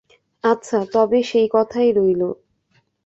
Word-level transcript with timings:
আচ্ছা, 0.43 0.79
তবে 0.93 1.19
সেই 1.23 1.47
কথাই 1.51 1.89
রইল। 1.91 2.21